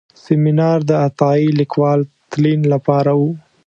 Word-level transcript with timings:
سیمینار 0.25 0.79
د 0.89 0.91
عطایي 1.07 1.47
لیکوال 1.59 1.99
تلین 2.31 2.59
لپاره 2.73 3.11
و. 3.19 3.21